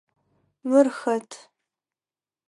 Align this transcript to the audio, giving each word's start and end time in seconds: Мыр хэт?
Мыр 0.69 0.87
хэт? 0.99 1.31